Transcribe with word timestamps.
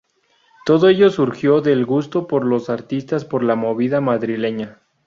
Todo 0.65 0.89
ello 0.89 1.11
surgiendo 1.11 1.61
del 1.61 1.85
gusto 1.85 2.25
por 2.27 2.43
los 2.43 2.71
artistas 2.71 3.23
por 3.23 3.43
la 3.43 3.53
movida 3.55 4.01
madrileña. 4.01 4.79